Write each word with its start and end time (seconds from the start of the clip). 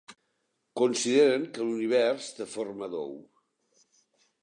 Consideren 0.81 1.45
que 1.57 1.67
l'univers 1.69 2.33
té 2.41 2.51
forma 2.57 2.91
d'ou. 2.97 3.17